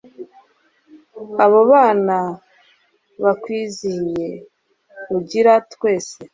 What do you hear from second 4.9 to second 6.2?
rugira twese